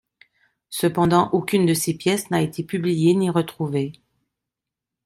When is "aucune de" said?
1.31-1.75